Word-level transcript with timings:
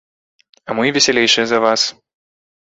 А 0.67 0.77
мы 0.79 0.85
весялейшыя 0.95 1.45
за 1.53 1.61
вас. 1.67 1.87